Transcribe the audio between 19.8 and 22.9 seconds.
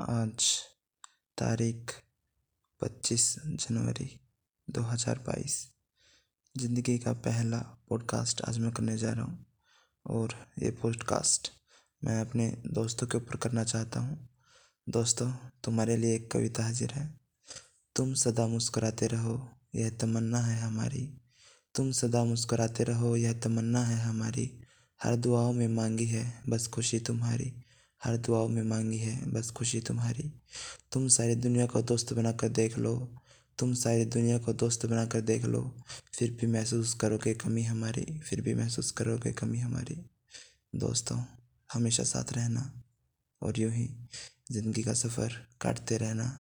तमन्ना है हमारी। तुम सदा मुस्कुराते